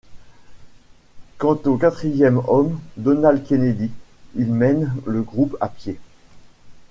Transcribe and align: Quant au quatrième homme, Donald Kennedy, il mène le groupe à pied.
Quant 1.37 1.59
au 1.65 1.77
quatrième 1.77 2.41
homme, 2.47 2.79
Donald 2.97 3.45
Kennedy, 3.45 3.91
il 4.33 4.51
mène 4.51 4.95
le 5.05 5.21
groupe 5.21 5.55
à 5.61 5.69
pied. 5.69 5.99